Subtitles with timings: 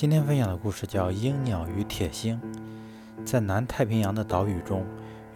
[0.00, 2.40] 今天分享的故事叫《鹰鸟与铁星》。
[3.22, 4.82] 在南太平洋的岛屿中，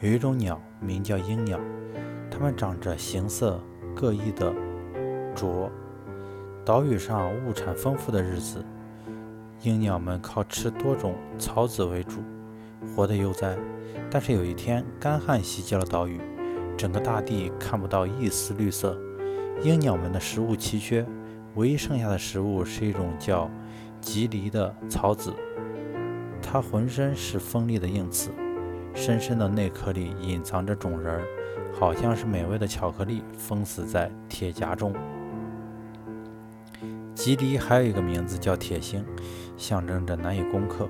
[0.01, 1.61] 有一种鸟，名叫鹰鸟。
[2.31, 3.63] 它们长着形色
[3.95, 4.55] 各异的
[5.35, 5.71] 啄。
[6.65, 8.65] 岛屿上物产丰富的日子，
[9.61, 12.23] 鹰鸟们靠吃多种草籽为主，
[12.97, 13.59] 活得悠哉。
[14.11, 16.19] 但是有一天，干旱袭击了岛屿，
[16.75, 18.99] 整个大地看不到一丝绿色。
[19.63, 21.05] 鹰鸟们的食物奇缺，
[21.55, 23.51] 唯一剩下的食物是一种叫……
[24.05, 25.33] 吉藜的草籽，
[26.43, 28.31] 它浑身是锋利的硬刺，
[28.95, 31.23] 深深的内壳里隐藏着种仁儿，
[31.73, 34.93] 好像是美味的巧克力封死在铁夹中。
[37.15, 39.03] 吉藜还有一个名字叫铁星，
[39.57, 40.87] 象征着难以攻克。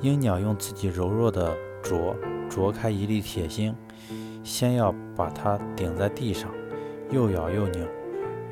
[0.00, 2.16] 鹰鸟用自己柔弱的啄
[2.48, 3.74] 啄开一粒铁星，
[4.42, 6.50] 先要把它顶在地上，
[7.10, 7.86] 又咬又拧，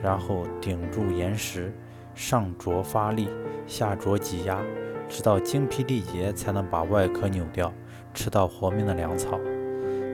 [0.03, 1.73] 然后顶住岩石。
[2.15, 3.29] 上啄发力，
[3.67, 4.61] 下啄挤压，
[5.09, 7.73] 直到精疲力竭，才能把外壳扭掉，
[8.13, 9.39] 吃到活命的粮草。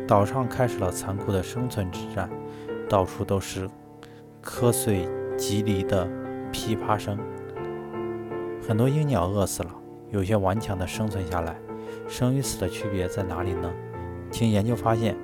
[0.07, 2.31] 岛上开始了残酷的生存之战，
[2.89, 3.69] 到处都是
[4.41, 6.09] 磕碎棘藜的
[6.53, 7.19] 噼啪声。
[8.67, 9.71] 很多鹰鸟饿死了，
[10.11, 11.57] 有些顽强地生存下来。
[12.09, 13.73] 生与死的区别在哪里呢？
[14.31, 15.17] 经研究发现，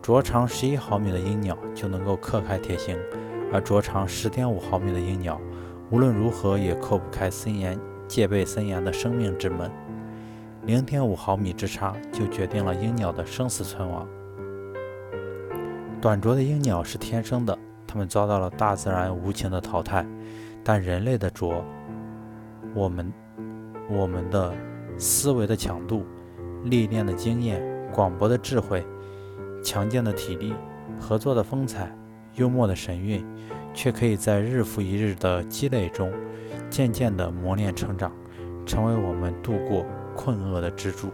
[0.00, 2.96] 啄长十一毫米的鹰鸟就能够磕开铁星，
[3.52, 5.38] 而啄长十点五毫米的鹰鸟。
[5.90, 9.70] 无论如何也叩不开森严、戒备森严的生命之门。
[10.64, 14.06] 零点五毫米之差就决定了鹰鸟的生死存亡。
[16.00, 20.06] 短啄的鹰鸟是天生的，它们遭到了大自然无情的淘汰。
[20.62, 21.64] 但人类的啄，
[22.74, 23.12] 我们、
[23.90, 24.54] 我们的
[24.98, 26.04] 思维的强度、
[26.64, 27.60] 历练的经验、
[27.92, 28.86] 广博的智慧、
[29.64, 30.54] 强健的体力、
[31.00, 31.90] 合作的风采、
[32.34, 33.26] 幽默的神韵。
[33.74, 36.12] 却可以在日复一日的积累中，
[36.68, 38.12] 渐渐地磨练成长，
[38.66, 41.10] 成为我们度过困厄的支柱。